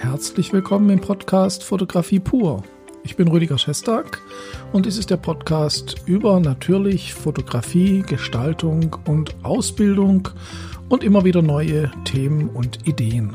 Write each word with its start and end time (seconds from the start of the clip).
Herzlich 0.00 0.52
willkommen 0.52 0.90
im 0.90 1.00
Podcast 1.00 1.64
Fotografie 1.64 2.20
pur. 2.20 2.62
Ich 3.02 3.16
bin 3.16 3.26
Rüdiger 3.26 3.58
Schestag 3.58 4.22
und 4.72 4.86
dies 4.86 4.96
ist 4.96 5.10
der 5.10 5.16
Podcast 5.16 5.96
über 6.06 6.38
natürlich 6.38 7.14
Fotografie, 7.14 8.02
Gestaltung 8.02 8.96
und 9.06 9.34
Ausbildung 9.42 10.28
und 10.88 11.02
immer 11.02 11.24
wieder 11.24 11.42
neue 11.42 11.90
Themen 12.04 12.48
und 12.48 12.86
Ideen. 12.86 13.34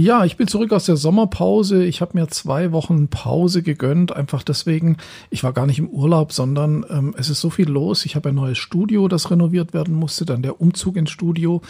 Ja, 0.00 0.24
ich 0.24 0.38
bin 0.38 0.48
zurück 0.48 0.72
aus 0.72 0.86
der 0.86 0.96
Sommerpause. 0.96 1.84
Ich 1.84 2.00
habe 2.00 2.18
mir 2.18 2.26
zwei 2.28 2.72
Wochen 2.72 3.08
Pause 3.08 3.62
gegönnt, 3.62 4.16
einfach 4.16 4.42
deswegen. 4.42 4.96
Ich 5.28 5.44
war 5.44 5.52
gar 5.52 5.66
nicht 5.66 5.78
im 5.78 5.90
Urlaub, 5.90 6.32
sondern 6.32 6.86
ähm, 6.88 7.14
es 7.18 7.28
ist 7.28 7.42
so 7.42 7.50
viel 7.50 7.68
los. 7.68 8.06
Ich 8.06 8.16
habe 8.16 8.30
ein 8.30 8.34
neues 8.34 8.56
Studio, 8.56 9.08
das 9.08 9.30
renoviert 9.30 9.74
werden 9.74 9.94
musste, 9.94 10.24
dann 10.24 10.40
der 10.40 10.58
Umzug 10.58 10.96
ins 10.96 11.10
Studio 11.10 11.60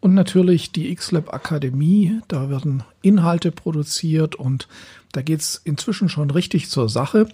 und 0.00 0.12
natürlich 0.12 0.70
die 0.70 0.94
XLab 0.94 1.32
Akademie. 1.32 2.20
Da 2.28 2.50
werden 2.50 2.82
Inhalte 3.00 3.52
produziert 3.52 4.34
und 4.34 4.68
da 5.12 5.22
geht's 5.22 5.58
inzwischen 5.64 6.10
schon 6.10 6.28
richtig 6.28 6.68
zur 6.68 6.90
Sache. 6.90 7.26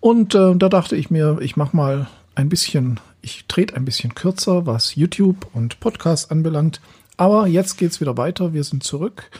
Und 0.00 0.34
äh, 0.34 0.56
da 0.56 0.68
dachte 0.68 0.96
ich 0.96 1.10
mir, 1.10 1.38
ich 1.40 1.54
mache 1.54 1.76
mal 1.76 2.08
ein 2.34 2.48
bisschen, 2.48 2.98
ich 3.22 3.44
trete 3.46 3.76
ein 3.76 3.84
bisschen 3.84 4.16
kürzer, 4.16 4.66
was 4.66 4.96
YouTube 4.96 5.46
und 5.52 5.78
Podcast 5.78 6.32
anbelangt. 6.32 6.80
Aber 7.16 7.46
jetzt 7.46 7.78
geht's 7.78 8.00
wieder 8.00 8.16
weiter. 8.16 8.52
Wir 8.52 8.64
sind 8.64 8.82
zurück. 8.82 9.30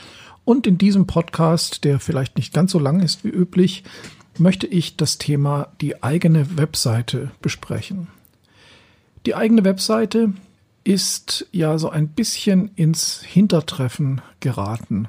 Und 0.45 0.67
in 0.67 0.77
diesem 0.77 1.07
Podcast, 1.07 1.83
der 1.83 1.99
vielleicht 1.99 2.37
nicht 2.37 2.53
ganz 2.53 2.71
so 2.71 2.79
lang 2.79 3.01
ist 3.01 3.23
wie 3.23 3.29
üblich, 3.29 3.83
möchte 4.37 4.67
ich 4.67 4.95
das 4.95 5.17
Thema 5.17 5.69
die 5.81 6.03
eigene 6.03 6.57
Webseite 6.57 7.31
besprechen. 7.41 8.07
Die 9.25 9.35
eigene 9.35 9.63
Webseite 9.63 10.33
ist 10.83 11.47
ja 11.51 11.79
so 11.79 11.89
ein 11.89 12.09
bisschen 12.09 12.69
ins 12.75 13.23
Hintertreffen 13.23 14.21
geraten. 14.39 15.07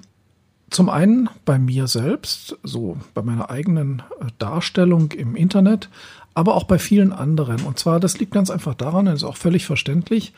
Zum 0.70 0.88
einen 0.88 1.28
bei 1.44 1.58
mir 1.58 1.86
selbst, 1.86 2.56
so 2.62 2.96
bei 3.14 3.22
meiner 3.22 3.50
eigenen 3.50 4.02
äh, 4.20 4.26
Darstellung 4.38 5.12
im 5.12 5.36
Internet, 5.36 5.90
aber 6.34 6.54
auch 6.54 6.64
bei 6.64 6.78
vielen 6.78 7.12
anderen. 7.12 7.62
Und 7.62 7.78
zwar, 7.78 8.00
das 8.00 8.18
liegt 8.18 8.32
ganz 8.32 8.50
einfach 8.50 8.74
daran, 8.74 9.06
das 9.06 9.16
ist 9.16 9.24
auch 9.24 9.36
völlig 9.36 9.66
verständlich, 9.66 10.32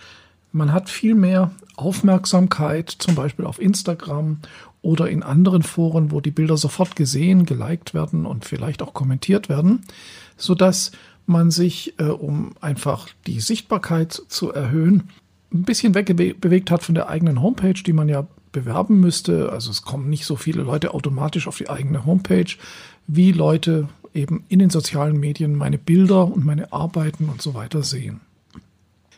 man 0.52 0.72
hat 0.72 0.88
viel 0.90 1.14
mehr 1.14 1.50
Aufmerksamkeit, 1.76 2.90
zum 2.90 3.14
Beispiel 3.14 3.46
auf 3.46 3.60
Instagram 3.60 4.38
oder 4.82 5.08
in 5.08 5.22
anderen 5.22 5.62
Foren, 5.62 6.10
wo 6.10 6.20
die 6.20 6.30
Bilder 6.30 6.56
sofort 6.56 6.96
gesehen, 6.96 7.46
geliked 7.46 7.94
werden 7.94 8.26
und 8.26 8.44
vielleicht 8.44 8.82
auch 8.82 8.94
kommentiert 8.94 9.48
werden, 9.48 9.84
so 10.36 10.54
dass 10.54 10.92
man 11.26 11.50
sich, 11.50 11.94
äh, 11.98 12.04
um 12.04 12.52
einfach 12.60 13.08
die 13.26 13.40
Sichtbarkeit 13.40 14.12
zu 14.28 14.52
erhöhen, 14.52 15.10
ein 15.52 15.62
bisschen 15.62 15.94
wegbewegt 15.94 16.70
hat 16.70 16.82
von 16.82 16.94
der 16.94 17.08
eigenen 17.08 17.40
Homepage, 17.42 17.74
die 17.74 17.92
man 17.92 18.08
ja 18.08 18.26
bewerben 18.52 19.00
müsste. 19.00 19.50
Also 19.52 19.70
es 19.70 19.82
kommen 19.82 20.08
nicht 20.08 20.24
so 20.24 20.36
viele 20.36 20.62
Leute 20.62 20.94
automatisch 20.94 21.46
auf 21.48 21.56
die 21.56 21.68
eigene 21.70 22.04
Homepage, 22.06 22.56
wie 23.06 23.32
Leute 23.32 23.88
eben 24.14 24.44
in 24.48 24.58
den 24.58 24.70
sozialen 24.70 25.18
Medien 25.18 25.54
meine 25.54 25.78
Bilder 25.78 26.26
und 26.26 26.44
meine 26.44 26.72
Arbeiten 26.72 27.28
und 27.28 27.40
so 27.42 27.54
weiter 27.54 27.82
sehen. 27.82 28.20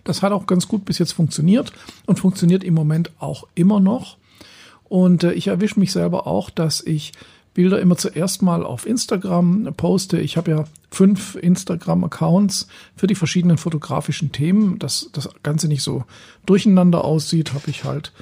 Das 0.05 0.23
hat 0.23 0.33
auch 0.33 0.47
ganz 0.47 0.69
gut 0.69 0.85
bis 0.85 0.99
jetzt 0.99 1.13
funktioniert 1.13 1.73
und 2.07 2.19
funktioniert 2.19 2.65
im 2.65 2.75
Moment 2.75 3.11
auch 3.19 3.47
immer 3.55 3.81
noch. 3.81 4.17
Und 4.89 5.25
äh, 5.25 5.33
ich 5.33 5.49
erwische 5.49 5.79
mich 5.79 5.93
selber 5.93 6.27
auch, 6.27 6.51
dass 6.51 6.81
ich 6.81 7.13
Bilder 7.55 7.81
immer 7.81 7.97
zuerst 7.97 8.43
mal 8.43 8.65
auf 8.65 8.87
Instagram 8.87 9.75
poste. 9.77 10.21
Ich 10.21 10.37
habe 10.37 10.51
ja 10.51 10.65
fünf 10.91 11.35
Instagram-Accounts 11.35 12.69
für 12.97 13.07
die 13.07 13.15
verschiedenen 13.15 13.59
fotografischen 13.59 14.33
Themen. 14.33 14.79
Dass 14.79 15.11
das 15.13 15.29
Ganze 15.43 15.69
nicht 15.69 15.83
so 15.83 16.05
durcheinander 16.47 17.05
aussieht, 17.05 17.53
habe 17.53 17.71
ich 17.71 17.85
halt 17.85 18.13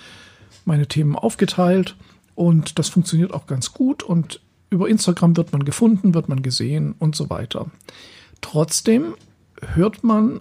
meine 0.64 0.86
Themen 0.86 1.14
aufgeteilt. 1.14 1.97
Und 2.34 2.78
das 2.78 2.88
funktioniert 2.88 3.34
auch 3.34 3.47
ganz 3.47 3.72
gut. 3.72 4.03
Und 4.03 4.41
über 4.70 4.88
Instagram 4.88 5.36
wird 5.36 5.53
man 5.53 5.64
gefunden, 5.64 6.14
wird 6.14 6.28
man 6.28 6.42
gesehen 6.42 6.94
und 6.98 7.14
so 7.16 7.28
weiter. 7.30 7.66
Trotzdem 8.41 9.14
hört 9.74 10.04
man 10.04 10.41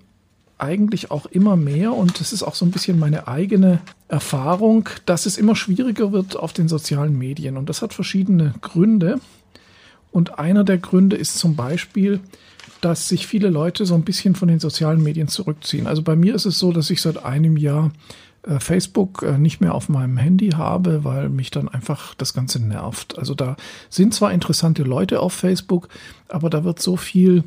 eigentlich 0.58 1.12
auch 1.12 1.28
immer 1.28 1.56
mehr 1.56 1.94
und 1.94 2.20
das 2.20 2.34
ist 2.34 2.44
auch 2.44 2.56
so 2.56 2.66
ein 2.66 2.72
bisschen 2.72 2.98
meine 2.98 3.28
eigene 3.28 3.80
Erfahrung, 4.08 4.90
dass 5.06 5.26
es 5.26 5.38
immer 5.38 5.56
schwieriger 5.56 6.12
wird 6.12 6.36
auf 6.36 6.54
den 6.54 6.68
sozialen 6.68 7.18
Medien 7.18 7.58
und 7.58 7.70
das 7.70 7.82
hat 7.82 7.94
verschiedene 7.94 8.54
Gründe. 8.62 9.20
Und 10.12 10.40
einer 10.40 10.64
der 10.64 10.78
Gründe 10.80 11.16
ist 11.16 11.38
zum 11.38 11.56
Beispiel, 11.56 12.22
dass 12.82 13.08
sich 13.08 13.28
viele 13.28 13.50
Leute 13.50 13.86
so 13.86 13.94
ein 13.94 14.04
bisschen 14.04 14.36
von 14.36 14.48
den 14.48 14.60
sozialen 14.60 15.04
Medien 15.04 15.28
zurückziehen. 15.28 15.88
Also 15.88 16.02
bei 16.02 16.16
mir 16.16 16.34
ist 16.34 16.46
es 16.46 16.58
so, 16.58 16.72
dass 16.72 16.90
ich 16.90 17.02
seit 17.02 17.24
einem 17.24 17.58
Jahr 17.58 17.92
äh, 18.44 18.60
Facebook 18.60 19.24
äh, 19.24 19.38
nicht 19.38 19.62
mehr 19.62 19.76
auf 19.76 19.90
meinem 19.90 20.18
Handy 20.18 20.52
habe, 20.52 21.04
weil 21.04 21.30
mich 21.30 21.52
dann 21.52 21.68
einfach 21.68 22.16
das 22.16 22.34
Ganze 22.34 22.60
nervt. 22.60 23.18
Also 23.18 23.36
da 23.36 23.58
sind 23.90 24.14
zwar 24.14 24.32
interessante 24.32 24.84
Leute 24.84 25.20
auf 25.20 25.34
Facebook, 25.34 25.90
aber 26.30 26.50
da 26.50 26.64
wird 26.64 26.82
so 26.82 26.98
viel 26.98 27.44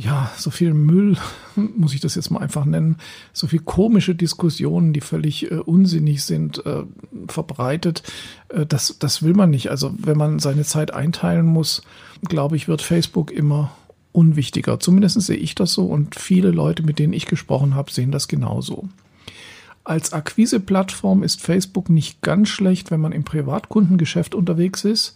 ja, 0.00 0.30
so 0.36 0.50
viel 0.50 0.74
Müll, 0.74 1.16
muss 1.56 1.92
ich 1.92 2.00
das 2.00 2.14
jetzt 2.14 2.30
mal 2.30 2.38
einfach 2.38 2.64
nennen, 2.64 2.96
so 3.32 3.48
viel 3.48 3.58
komische 3.58 4.14
Diskussionen, 4.14 4.92
die 4.92 5.00
völlig 5.00 5.50
äh, 5.50 5.56
unsinnig 5.56 6.22
sind, 6.22 6.64
äh, 6.64 6.84
verbreitet. 7.26 8.04
Äh, 8.48 8.64
das, 8.64 8.96
das 9.00 9.24
will 9.24 9.34
man 9.34 9.50
nicht. 9.50 9.70
Also 9.70 9.92
wenn 9.98 10.16
man 10.16 10.38
seine 10.38 10.62
Zeit 10.62 10.94
einteilen 10.94 11.46
muss, 11.46 11.82
glaube 12.22 12.56
ich, 12.56 12.68
wird 12.68 12.80
Facebook 12.80 13.32
immer 13.32 13.72
unwichtiger. 14.12 14.78
Zumindest 14.78 15.20
sehe 15.20 15.36
ich 15.36 15.56
das 15.56 15.72
so 15.72 15.86
und 15.86 16.14
viele 16.14 16.52
Leute, 16.52 16.84
mit 16.84 17.00
denen 17.00 17.12
ich 17.12 17.26
gesprochen 17.26 17.74
habe, 17.74 17.90
sehen 17.90 18.12
das 18.12 18.28
genauso. 18.28 18.88
Als 19.82 20.12
Akquise-Plattform 20.12 21.24
ist 21.24 21.40
Facebook 21.40 21.90
nicht 21.90 22.22
ganz 22.22 22.50
schlecht, 22.50 22.92
wenn 22.92 23.00
man 23.00 23.12
im 23.12 23.24
Privatkundengeschäft 23.24 24.34
unterwegs 24.36 24.84
ist. 24.84 25.14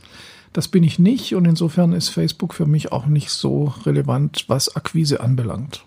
Das 0.53 0.69
bin 0.69 0.85
ich 0.85 0.99
nicht 0.99 1.35
und 1.35 1.47
insofern 1.47 1.93
ist 1.93 2.11
Facebook 2.11 2.53
für 2.53 2.67
mich 2.67 2.93
auch 2.93 3.07
nicht 3.07 3.31
so 3.31 3.73
relevant, 3.85 4.45
was 4.49 4.77
Akquise 4.77 5.21
anbelangt. 5.21 5.85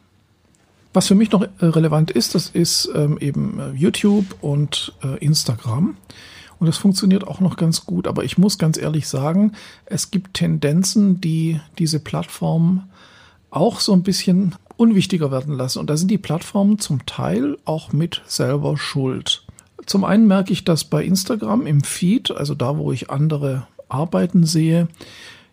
Was 0.93 1.07
für 1.07 1.15
mich 1.15 1.31
noch 1.31 1.43
äh, 1.43 1.49
relevant 1.61 2.09
ist, 2.09 2.35
das 2.35 2.49
ist 2.49 2.89
ähm, 2.95 3.17
eben 3.19 3.59
äh, 3.59 3.71
YouTube 3.71 4.25
und 4.41 4.93
äh, 5.03 5.17
Instagram. 5.17 5.97
Und 6.57 6.67
das 6.67 6.77
funktioniert 6.77 7.27
auch 7.27 7.41
noch 7.41 7.57
ganz 7.57 7.85
gut. 7.85 8.07
Aber 8.07 8.23
ich 8.23 8.37
muss 8.37 8.57
ganz 8.57 8.77
ehrlich 8.77 9.07
sagen, 9.07 9.51
es 9.85 10.09
gibt 10.09 10.35
Tendenzen, 10.35 11.19
die 11.19 11.59
diese 11.77 11.99
Plattformen 11.99 12.83
auch 13.49 13.81
so 13.81 13.91
ein 13.93 14.03
bisschen 14.03 14.55
unwichtiger 14.77 15.31
werden 15.31 15.53
lassen. 15.53 15.79
Und 15.79 15.89
da 15.89 15.97
sind 15.97 16.09
die 16.09 16.17
Plattformen 16.17 16.79
zum 16.79 17.05
Teil 17.05 17.57
auch 17.65 17.91
mit 17.91 18.21
selber 18.25 18.77
schuld. 18.77 19.43
Zum 19.85 20.03
einen 20.03 20.27
merke 20.27 20.53
ich 20.53 20.63
das 20.63 20.85
bei 20.85 21.03
Instagram 21.03 21.67
im 21.67 21.81
Feed, 21.81 22.31
also 22.31 22.55
da, 22.55 22.77
wo 22.77 22.91
ich 22.91 23.09
andere 23.09 23.67
arbeiten 23.89 24.45
sehe, 24.45 24.87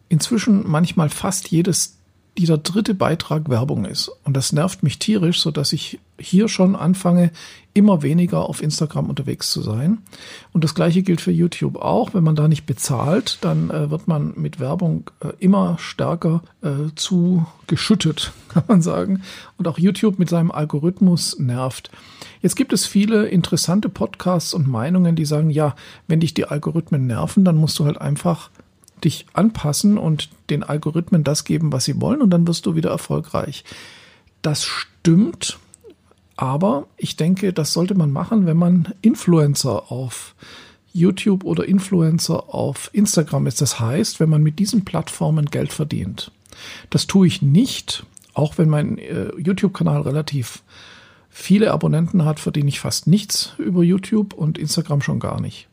inzwischen 0.09 0.69
manchmal 0.69 1.09
fast 1.09 1.49
jedes 1.49 1.99
jeder 2.37 2.59
dritte 2.59 2.95
Beitrag 2.95 3.49
Werbung 3.49 3.85
ist. 3.85 4.11
Und 4.25 4.37
das 4.37 4.53
nervt 4.53 4.83
mich 4.83 4.99
tierisch, 4.99 5.41
so 5.41 5.51
dass 5.51 5.73
ich 5.73 6.01
hier 6.19 6.49
schon 6.49 6.77
anfange, 6.77 7.31
immer 7.75 8.03
weniger 8.03 8.49
auf 8.49 8.63
Instagram 8.63 9.09
unterwegs 9.09 9.51
zu 9.51 9.63
sein. 9.63 9.99
Und 10.53 10.63
das 10.65 10.75
gleiche 10.75 11.03
gilt 11.03 11.21
für 11.21 11.31
YouTube 11.31 11.77
auch. 11.77 12.15
Wenn 12.15 12.25
man 12.25 12.37
da 12.37 12.49
nicht 12.49 12.65
bezahlt, 12.65 13.39
dann 13.41 13.71
äh, 13.71 13.91
wird 13.91 14.09
man 14.09 14.33
mit 14.37 14.61
Werbung 14.61 15.11
äh, 15.21 15.29
immer 15.39 15.77
stärker 15.79 16.43
äh, 16.63 16.95
zu 16.95 17.47
geschüttet, 17.67 18.33
kann 18.49 18.65
man 18.69 18.83
sagen. 18.83 19.23
Und 19.59 19.69
auch 19.69 19.79
YouTube 19.79 20.19
mit 20.19 20.29
seinem 20.29 20.51
Algorithmus 20.51 21.39
nervt. 21.39 21.91
Jetzt 22.41 22.57
gibt 22.57 22.73
es 22.73 22.87
viele 22.87 23.27
interessante 23.27 23.89
Podcasts 23.89 24.55
und 24.55 24.69
Meinungen, 24.69 25.17
die 25.17 25.25
sagen, 25.25 25.51
ja, 25.51 25.75
wenn 26.09 26.21
dich 26.21 26.35
die 26.35 26.45
Algorithmen 26.45 27.07
nerven, 27.07 27.45
dann 27.45 27.57
musst 27.57 27.79
du 27.79 27.85
halt 27.85 28.01
einfach 28.01 28.51
dich 29.05 29.27
anpassen 29.33 29.99
und 29.99 30.31
den 30.51 30.63
Algorithmen 30.63 31.25
das 31.25 31.45
geben, 31.45 31.73
was 31.73 31.85
sie 31.85 32.01
wollen 32.01 32.23
und 32.23 32.31
dann 32.31 32.47
wirst 32.47 32.67
du 32.67 32.75
wieder 32.75 32.91
erfolgreich. 32.91 33.65
Das 34.43 34.65
stimmt, 34.65 35.59
aber 36.37 36.87
ich 36.97 37.17
denke, 37.17 37.53
das 37.53 37.73
sollte 37.73 37.95
man 37.95 38.11
machen, 38.11 38.47
wenn 38.47 38.57
man 38.57 38.95
Influencer 39.03 39.91
auf 39.91 40.35
YouTube 40.93 41.45
oder 41.45 41.67
Influencer 41.67 42.55
auf 42.55 42.91
Instagram 42.93 43.47
ist. 43.47 43.61
Das 43.61 43.81
heißt, 43.81 44.21
wenn 44.21 44.29
man 44.29 44.43
mit 44.43 44.59
diesen 44.59 44.85
Plattformen 44.85 45.47
Geld 45.47 45.73
verdient. 45.73 46.31
Das 46.91 47.07
tue 47.07 47.27
ich 47.27 47.43
nicht, 47.43 48.05
auch 48.35 48.59
wenn 48.59 48.69
mein 48.69 48.99
äh, 48.99 49.31
YouTube-Kanal 49.39 50.03
relativ 50.03 50.63
viele 51.31 51.73
Abonnenten 51.73 52.25
hat, 52.25 52.41
verdiene 52.41 52.69
ich 52.69 52.81
fast 52.81 53.07
nichts 53.07 53.55
über 53.59 53.83
YouTube 53.83 54.35
und 54.35 54.59
Instagram 54.59 55.01
schon 55.01 55.19
gar 55.19 55.41
nicht. 55.41 55.67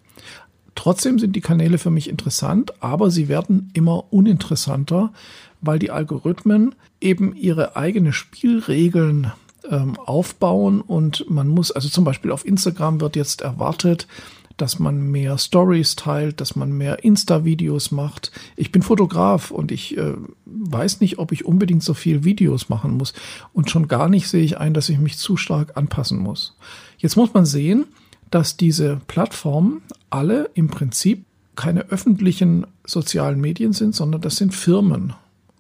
Trotzdem 0.79 1.19
sind 1.19 1.35
die 1.35 1.41
Kanäle 1.41 1.77
für 1.77 1.89
mich 1.89 2.07
interessant, 2.07 2.71
aber 2.81 3.11
sie 3.11 3.27
werden 3.27 3.69
immer 3.73 4.13
uninteressanter, 4.13 5.11
weil 5.59 5.77
die 5.77 5.91
Algorithmen 5.91 6.73
eben 7.01 7.35
ihre 7.35 7.75
eigenen 7.75 8.13
Spielregeln 8.13 9.33
ähm, 9.69 9.99
aufbauen 9.99 10.79
und 10.79 11.29
man 11.29 11.49
muss, 11.49 11.71
also 11.71 11.89
zum 11.89 12.05
Beispiel 12.05 12.31
auf 12.31 12.45
Instagram 12.45 13.01
wird 13.01 13.17
jetzt 13.17 13.41
erwartet, 13.41 14.07
dass 14.55 14.79
man 14.79 15.11
mehr 15.11 15.37
Stories 15.37 15.97
teilt, 15.97 16.39
dass 16.39 16.55
man 16.55 16.71
mehr 16.71 17.03
Insta-Videos 17.03 17.91
macht. 17.91 18.31
Ich 18.55 18.71
bin 18.71 18.81
Fotograf 18.81 19.51
und 19.51 19.73
ich 19.73 19.97
äh, 19.97 20.13
weiß 20.45 21.01
nicht, 21.01 21.19
ob 21.19 21.33
ich 21.33 21.43
unbedingt 21.43 21.83
so 21.83 21.93
viel 21.93 22.23
Videos 22.23 22.69
machen 22.69 22.91
muss. 22.91 23.11
Und 23.51 23.69
schon 23.69 23.89
gar 23.89 24.07
nicht 24.07 24.29
sehe 24.29 24.45
ich 24.45 24.57
ein, 24.57 24.73
dass 24.73 24.87
ich 24.87 24.97
mich 24.97 25.17
zu 25.17 25.35
stark 25.35 25.75
anpassen 25.75 26.19
muss. 26.19 26.55
Jetzt 26.99 27.17
muss 27.17 27.33
man 27.33 27.45
sehen, 27.45 27.83
dass 28.31 28.57
diese 28.57 29.01
Plattformen 29.07 29.81
alle 30.09 30.49
im 30.53 30.67
Prinzip 30.67 31.25
keine 31.55 31.89
öffentlichen 31.89 32.65
sozialen 32.85 33.41
Medien 33.41 33.73
sind, 33.73 33.93
sondern 33.93 34.21
das 34.21 34.37
sind 34.37 34.53
Firmen. 34.53 35.13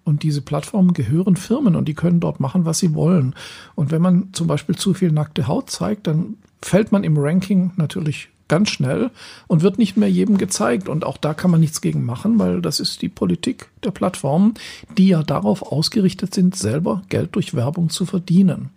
Und 0.05 0.23
diese 0.23 0.41
Plattformen 0.41 0.93
gehören 0.93 1.35
Firmen 1.35 1.75
und 1.75 1.87
die 1.87 1.93
können 1.93 2.19
dort 2.19 2.39
machen, 2.39 2.65
was 2.65 2.79
sie 2.79 2.95
wollen. 2.95 3.35
Und 3.75 3.91
wenn 3.91 4.01
man 4.01 4.29
zum 4.33 4.47
Beispiel 4.47 4.75
zu 4.75 4.93
viel 4.93 5.11
nackte 5.11 5.47
Haut 5.47 5.69
zeigt, 5.69 6.07
dann 6.07 6.37
fällt 6.61 6.91
man 6.91 7.03
im 7.03 7.17
Ranking 7.17 7.71
natürlich 7.75 8.29
ganz 8.47 8.69
schnell 8.69 9.11
und 9.47 9.61
wird 9.61 9.77
nicht 9.77 9.95
mehr 9.95 10.09
jedem 10.09 10.37
gezeigt. 10.37 10.89
Und 10.89 11.05
auch 11.05 11.17
da 11.17 11.33
kann 11.33 11.51
man 11.51 11.59
nichts 11.59 11.79
gegen 11.79 12.03
machen, 12.03 12.39
weil 12.39 12.61
das 12.61 12.79
ist 12.79 13.01
die 13.01 13.09
Politik 13.09 13.69
der 13.83 13.91
Plattformen, 13.91 14.55
die 14.97 15.09
ja 15.09 15.23
darauf 15.23 15.61
ausgerichtet 15.61 16.33
sind, 16.33 16.55
selber 16.55 17.03
Geld 17.09 17.35
durch 17.35 17.53
Werbung 17.53 17.89
zu 17.89 18.05
verdienen. 18.05 18.69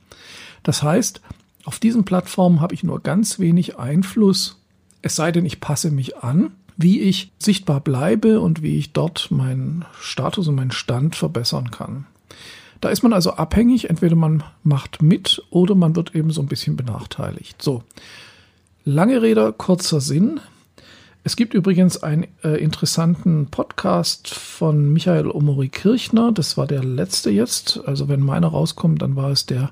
Das 0.63 0.83
heißt, 0.83 1.21
auf 1.65 1.79
diesen 1.79 2.05
Plattformen 2.05 2.61
habe 2.61 2.75
ich 2.75 2.83
nur 2.83 3.01
ganz 3.01 3.39
wenig 3.39 3.79
Einfluss, 3.79 4.61
es 5.03 5.17
sei 5.17 5.33
denn, 5.33 5.47
ich 5.47 5.61
passe 5.61 5.91
mich 5.91 6.19
an 6.19 6.53
wie 6.77 7.01
ich 7.01 7.31
sichtbar 7.39 7.81
bleibe 7.81 8.41
und 8.41 8.63
wie 8.63 8.79
ich 8.79 8.93
dort 8.93 9.31
meinen 9.31 9.85
Status 10.01 10.49
und 10.49 10.55
meinen 10.55 10.73
Stand 10.73 11.17
verbessern 11.17 11.71
kann. 11.71 12.07
Da 12.81 12.89
ist 12.89 13.03
man 13.03 13.13
also 13.13 13.33
abhängig, 13.33 13.91
entweder 13.91 14.17
man 14.17 14.43
macht 14.65 15.03
mit 15.03 15.43
oder 15.51 15.75
man 15.75 15.95
wird 15.95 16.15
eben 16.15 16.31
so 16.31 16.41
ein 16.41 16.49
bisschen 16.49 16.77
benachteiligt. 16.77 17.63
So, 17.63 17.85
lange 18.85 19.23
Rede, 19.23 19.53
kurzer 19.53 20.01
Sinn. 20.01 20.41
Es 21.25 21.37
gibt 21.37 21.55
übrigens 21.55 22.03
einen 22.03 22.27
äh, 22.43 22.57
interessanten 22.61 23.47
Podcast 23.47 24.29
von 24.29 24.93
Michael 24.93 25.31
Omori 25.31 25.69
Kirchner. 25.69 26.33
Das 26.33 26.57
war 26.57 26.67
der 26.67 26.83
letzte 26.83 27.31
jetzt. 27.31 27.81
Also 27.87 28.09
wenn 28.09 28.21
meiner 28.21 28.49
rauskommt, 28.49 29.03
dann 29.03 29.15
war 29.15 29.31
es 29.31 29.47
der 29.47 29.71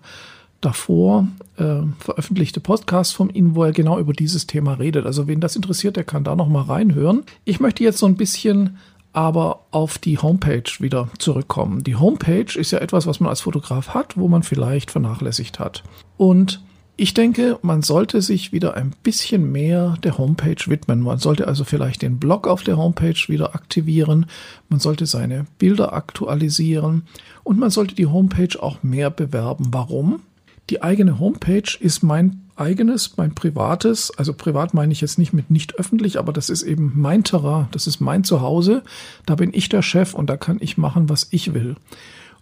davor 0.60 1.28
äh, 1.56 1.82
veröffentlichte 1.98 2.60
Podcast 2.60 3.14
von 3.14 3.30
Ihnen, 3.30 3.54
wo 3.54 3.64
er 3.64 3.72
genau 3.72 3.98
über 3.98 4.12
dieses 4.12 4.46
Thema 4.46 4.74
redet. 4.74 5.06
Also 5.06 5.26
wen 5.26 5.40
das 5.40 5.56
interessiert, 5.56 5.96
der 5.96 6.04
kann 6.04 6.24
da 6.24 6.36
noch 6.36 6.48
mal 6.48 6.62
reinhören. 6.62 7.24
Ich 7.44 7.60
möchte 7.60 7.84
jetzt 7.84 7.98
so 7.98 8.06
ein 8.06 8.16
bisschen 8.16 8.78
aber 9.12 9.66
auf 9.72 9.98
die 9.98 10.18
Homepage 10.18 10.70
wieder 10.78 11.08
zurückkommen. 11.18 11.82
Die 11.82 11.96
Homepage 11.96 12.56
ist 12.56 12.70
ja 12.70 12.78
etwas, 12.78 13.06
was 13.06 13.18
man 13.18 13.28
als 13.28 13.40
Fotograf 13.40 13.88
hat, 13.88 14.16
wo 14.16 14.28
man 14.28 14.42
vielleicht 14.42 14.90
vernachlässigt 14.90 15.58
hat. 15.58 15.82
Und 16.16 16.62
ich 16.96 17.14
denke, 17.14 17.58
man 17.62 17.80
sollte 17.82 18.20
sich 18.20 18.52
wieder 18.52 18.74
ein 18.74 18.94
bisschen 19.02 19.50
mehr 19.50 19.96
der 20.02 20.18
Homepage 20.18 20.62
widmen. 20.66 21.00
Man 21.00 21.18
sollte 21.18 21.48
also 21.48 21.64
vielleicht 21.64 22.02
den 22.02 22.18
Blog 22.18 22.46
auf 22.46 22.62
der 22.62 22.76
Homepage 22.76 23.16
wieder 23.26 23.54
aktivieren. 23.54 24.26
Man 24.68 24.80
sollte 24.80 25.06
seine 25.06 25.46
Bilder 25.58 25.94
aktualisieren 25.94 27.06
und 27.42 27.58
man 27.58 27.70
sollte 27.70 27.94
die 27.94 28.06
Homepage 28.06 28.62
auch 28.62 28.82
mehr 28.82 29.08
bewerben. 29.10 29.68
Warum? 29.70 30.20
Die 30.70 30.82
eigene 30.82 31.18
Homepage 31.18 31.76
ist 31.80 32.02
mein 32.02 32.42
eigenes, 32.54 33.16
mein 33.16 33.34
privates, 33.34 34.16
also 34.16 34.32
privat 34.32 34.72
meine 34.72 34.92
ich 34.92 35.00
jetzt 35.00 35.18
nicht 35.18 35.32
mit 35.32 35.50
nicht 35.50 35.74
öffentlich, 35.74 36.18
aber 36.18 36.32
das 36.32 36.48
ist 36.48 36.62
eben 36.62 36.92
mein 36.94 37.24
Terrain, 37.24 37.66
das 37.72 37.88
ist 37.88 38.00
mein 38.00 38.22
Zuhause, 38.22 38.84
da 39.26 39.34
bin 39.34 39.50
ich 39.52 39.68
der 39.68 39.82
Chef 39.82 40.14
und 40.14 40.30
da 40.30 40.36
kann 40.36 40.58
ich 40.60 40.78
machen, 40.78 41.08
was 41.08 41.26
ich 41.30 41.54
will. 41.54 41.74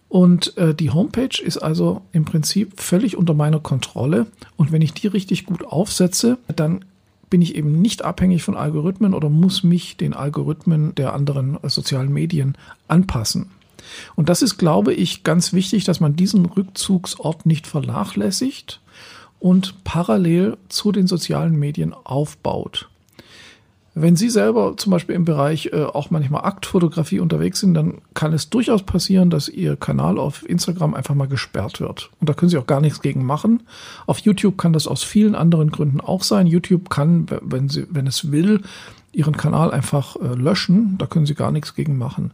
Und 0.09 0.57
äh, 0.57 0.75
die 0.75 0.91
Homepage 0.91 1.41
ist 1.43 1.57
also 1.57 2.01
im 2.11 2.25
Prinzip 2.25 2.79
völlig 2.79 3.17
unter 3.17 3.33
meiner 3.33 3.59
Kontrolle 3.59 4.27
und 4.57 4.71
wenn 4.71 4.81
ich 4.83 4.93
die 4.93 5.07
richtig 5.07 5.45
gut 5.45 5.65
aufsetze, 5.65 6.37
dann 6.55 6.85
bin 7.31 7.41
ich 7.41 7.55
eben 7.55 7.81
nicht 7.81 8.03
abhängig 8.03 8.43
von 8.43 8.57
Algorithmen 8.57 9.15
oder 9.15 9.29
muss 9.29 9.63
mich 9.63 9.97
den 9.97 10.13
Algorithmen 10.13 10.93
der 10.95 11.13
anderen 11.13 11.57
sozialen 11.63 12.11
Medien 12.11 12.55
anpassen. 12.87 13.51
Und 14.15 14.29
das 14.29 14.41
ist, 14.41 14.57
glaube 14.57 14.93
ich, 14.93 15.23
ganz 15.23 15.53
wichtig, 15.53 15.83
dass 15.83 15.99
man 15.99 16.15
diesen 16.15 16.45
Rückzugsort 16.45 17.45
nicht 17.45 17.67
vernachlässigt 17.67 18.81
und 19.39 19.83
parallel 19.83 20.57
zu 20.67 20.91
den 20.91 21.07
sozialen 21.07 21.57
Medien 21.57 21.93
aufbaut. 21.93 22.89
Wenn 23.95 24.15
Sie 24.15 24.29
selber 24.29 24.77
zum 24.77 24.91
Beispiel 24.91 25.15
im 25.15 25.25
Bereich 25.25 25.71
äh, 25.73 25.83
auch 25.83 26.09
manchmal 26.09 26.45
Aktfotografie 26.45 27.19
unterwegs 27.19 27.59
sind, 27.59 27.73
dann 27.73 27.97
kann 28.13 28.33
es 28.33 28.49
durchaus 28.49 28.83
passieren, 28.83 29.29
dass 29.29 29.49
Ihr 29.49 29.75
Kanal 29.75 30.19
auf 30.19 30.47
Instagram 30.47 30.93
einfach 30.93 31.15
mal 31.15 31.27
gesperrt 31.27 31.81
wird. 31.81 32.09
Und 32.21 32.29
da 32.29 32.33
können 32.33 32.49
Sie 32.49 32.57
auch 32.57 32.67
gar 32.67 32.81
nichts 32.81 33.01
gegen 33.01 33.25
machen. 33.25 33.63
Auf 34.05 34.19
YouTube 34.19 34.57
kann 34.57 34.73
das 34.73 34.87
aus 34.87 35.03
vielen 35.03 35.35
anderen 35.35 35.71
Gründen 35.71 35.99
auch 35.99 36.23
sein. 36.23 36.47
YouTube 36.47 36.89
kann, 36.89 37.25
wenn, 37.41 37.67
Sie, 37.67 37.87
wenn 37.89 38.07
es 38.07 38.31
will, 38.31 38.61
Ihren 39.11 39.35
Kanal 39.35 39.71
einfach 39.71 40.15
äh, 40.17 40.35
löschen. 40.35 40.97
Da 40.97 41.07
können 41.07 41.25
Sie 41.25 41.35
gar 41.35 41.51
nichts 41.51 41.73
gegen 41.73 41.97
machen. 41.97 42.31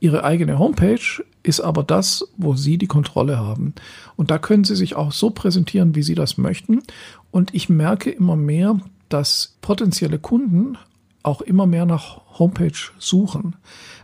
Ihre 0.00 0.24
eigene 0.24 0.58
Homepage 0.58 1.24
ist 1.42 1.60
aber 1.60 1.82
das, 1.82 2.26
wo 2.36 2.54
Sie 2.54 2.78
die 2.78 2.86
Kontrolle 2.86 3.38
haben. 3.38 3.74
Und 4.16 4.30
da 4.30 4.38
können 4.38 4.64
Sie 4.64 4.76
sich 4.76 4.96
auch 4.96 5.12
so 5.12 5.30
präsentieren, 5.30 5.94
wie 5.94 6.02
Sie 6.02 6.14
das 6.14 6.38
möchten. 6.38 6.82
Und 7.30 7.54
ich 7.54 7.68
merke 7.68 8.10
immer 8.10 8.36
mehr, 8.36 8.80
dass 9.08 9.56
potenzielle 9.60 10.18
Kunden 10.18 10.76
auch 11.22 11.40
immer 11.40 11.66
mehr 11.66 11.86
nach 11.86 12.20
Homepage 12.38 12.90
suchen. 12.98 13.56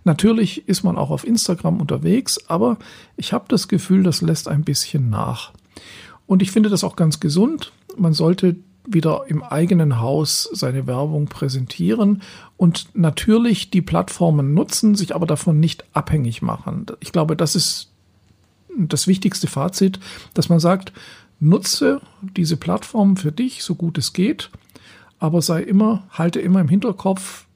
Natürlich 0.05 0.69
ist 0.69 0.83
man 0.83 0.97
auch 0.97 1.11
auf 1.11 1.27
Instagram 1.27 1.81
unterwegs, 1.81 2.39
aber 2.49 2.79
ich 3.17 3.33
habe 3.33 3.45
das 3.49 3.69
Gefühl, 3.69 4.03
das 4.03 4.23
lässt 4.23 4.49
ein 4.49 4.65
bisschen 4.65 5.11
nach. 5.11 5.53
Und 6.27 6.43
ich 6.43 6.51
finde 6.51 6.71
das 6.71 6.85
auch 6.85 6.97
ganz 6.97 7.21
gesund. 7.21 7.73
Man 7.97 8.13
sollte 8.13 8.57
wieder 8.93 9.25
im 9.29 9.43
eigenen 9.43 10.01
Haus 10.01 10.49
seine 10.53 10.87
Werbung 10.87 11.27
präsentieren 11.27 12.23
und 12.57 12.89
natürlich 12.95 13.71
die 13.71 13.83
Plattformen 13.83 14.55
nutzen, 14.55 14.95
sich 14.95 15.15
aber 15.15 15.27
davon 15.27 15.61
nicht 15.61 15.85
abhängig 15.93 16.43
machen. 16.43 16.87
Ich 17.01 17.13
glaube, 17.13 17.37
das 17.37 17.55
ist 17.57 17.91
das 18.77 19.07
wichtigste 19.07 19.47
Fazit, 19.47 20.01
dass 20.35 20.49
man 20.49 20.61
sagt, 20.61 20.93
nutze 21.41 22.01
diese 22.37 22.57
Plattform 22.57 23.17
für 23.17 23.33
dich, 23.33 23.63
so 23.63 23.75
gut 23.75 23.99
es 23.99 24.13
geht, 24.13 24.51
aber 25.19 25.43
sei 25.43 25.63
immer, 25.63 26.05
halte 26.11 26.41
immer 26.41 26.61
im 26.61 26.69
Hinterkopf, 26.69 27.47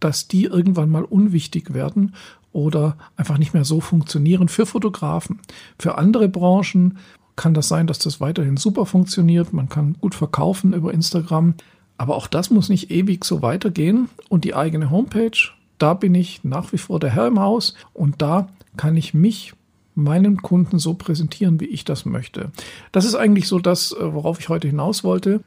dass 0.00 0.28
die 0.28 0.44
irgendwann 0.44 0.90
mal 0.90 1.04
unwichtig 1.04 1.72
werden 1.74 2.14
oder 2.52 2.96
einfach 3.16 3.38
nicht 3.38 3.54
mehr 3.54 3.64
so 3.64 3.80
funktionieren 3.80 4.48
für 4.48 4.66
Fotografen. 4.66 5.40
Für 5.78 5.98
andere 5.98 6.28
Branchen 6.28 6.98
kann 7.36 7.54
das 7.54 7.68
sein, 7.68 7.86
dass 7.86 7.98
das 7.98 8.20
weiterhin 8.20 8.56
super 8.56 8.86
funktioniert. 8.86 9.52
Man 9.52 9.68
kann 9.68 9.96
gut 10.00 10.14
verkaufen 10.14 10.72
über 10.72 10.92
Instagram. 10.92 11.54
Aber 11.96 12.16
auch 12.16 12.26
das 12.26 12.50
muss 12.50 12.68
nicht 12.68 12.90
ewig 12.90 13.24
so 13.24 13.42
weitergehen. 13.42 14.08
Und 14.28 14.44
die 14.44 14.54
eigene 14.54 14.90
Homepage, 14.90 15.36
da 15.78 15.94
bin 15.94 16.14
ich 16.14 16.44
nach 16.44 16.72
wie 16.72 16.78
vor 16.78 17.00
der 17.00 17.10
Herr 17.10 17.26
im 17.26 17.40
Haus. 17.40 17.74
Und 17.92 18.22
da 18.22 18.48
kann 18.76 18.96
ich 18.96 19.14
mich 19.14 19.54
meinen 19.94 20.42
Kunden 20.42 20.78
so 20.78 20.94
präsentieren, 20.94 21.60
wie 21.60 21.66
ich 21.66 21.84
das 21.84 22.04
möchte. 22.04 22.50
Das 22.92 23.04
ist 23.04 23.14
eigentlich 23.14 23.46
so 23.46 23.58
das, 23.58 23.92
äh, 23.92 24.12
worauf 24.12 24.40
ich 24.40 24.48
heute 24.48 24.66
hinaus 24.68 25.04
wollte. 25.04 25.40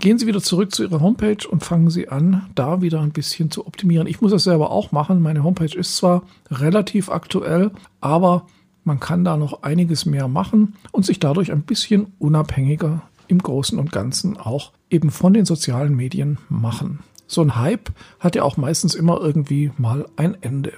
Gehen 0.00 0.18
Sie 0.18 0.26
wieder 0.26 0.42
zurück 0.42 0.74
zu 0.74 0.82
Ihrer 0.82 1.00
Homepage 1.00 1.48
und 1.48 1.62
fangen 1.62 1.88
Sie 1.88 2.08
an, 2.08 2.50
da 2.56 2.82
wieder 2.82 3.00
ein 3.00 3.12
bisschen 3.12 3.52
zu 3.52 3.64
optimieren. 3.64 4.08
Ich 4.08 4.20
muss 4.20 4.32
das 4.32 4.42
selber 4.42 4.72
auch 4.72 4.90
machen. 4.90 5.22
Meine 5.22 5.44
Homepage 5.44 5.78
ist 5.78 5.96
zwar 5.96 6.24
relativ 6.50 7.08
aktuell, 7.08 7.70
aber 8.00 8.46
man 8.84 9.00
kann 9.00 9.24
da 9.24 9.36
noch 9.36 9.62
einiges 9.62 10.06
mehr 10.06 10.28
machen 10.28 10.74
und 10.92 11.04
sich 11.04 11.18
dadurch 11.18 11.50
ein 11.50 11.62
bisschen 11.62 12.12
unabhängiger 12.18 13.02
im 13.28 13.38
Großen 13.38 13.78
und 13.78 13.92
Ganzen 13.92 14.36
auch 14.36 14.72
eben 14.90 15.10
von 15.10 15.32
den 15.32 15.46
sozialen 15.46 15.94
Medien 15.96 16.38
machen. 16.48 17.00
So 17.26 17.40
ein 17.40 17.56
Hype 17.56 17.90
hat 18.20 18.36
ja 18.36 18.42
auch 18.42 18.56
meistens 18.56 18.94
immer 18.94 19.20
irgendwie 19.20 19.72
mal 19.78 20.06
ein 20.16 20.36
Ende. 20.42 20.72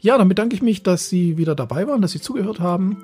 Ja, 0.00 0.18
dann 0.18 0.28
bedanke 0.28 0.54
ich 0.54 0.62
mich, 0.62 0.82
dass 0.82 1.08
Sie 1.08 1.36
wieder 1.36 1.54
dabei 1.54 1.86
waren, 1.86 2.02
dass 2.02 2.12
Sie 2.12 2.20
zugehört 2.20 2.60
haben 2.60 2.98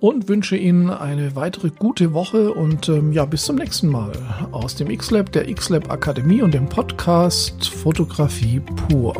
und 0.00 0.28
wünsche 0.28 0.56
Ihnen 0.56 0.90
eine 0.90 1.36
weitere 1.36 1.70
gute 1.70 2.12
Woche 2.12 2.52
und 2.52 2.88
ähm, 2.88 3.12
ja, 3.12 3.24
bis 3.24 3.44
zum 3.44 3.56
nächsten 3.56 3.88
Mal 3.88 4.12
aus 4.50 4.74
dem 4.74 4.90
X-Lab, 4.90 5.30
der 5.30 5.48
X-Lab 5.48 5.90
Akademie 5.90 6.42
und 6.42 6.52
dem 6.52 6.68
Podcast 6.68 7.68
Fotografie 7.68 8.60
pur. 8.60 9.14